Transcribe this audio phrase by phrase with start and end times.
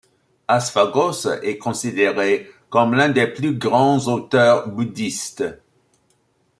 [0.47, 5.43] Aśvaghoṣa est considéré comme l'un des plus grands auteurs bouddhistes.